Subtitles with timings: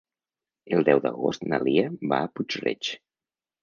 [0.77, 2.95] El deu d'agost na Lia va a Puig-reig.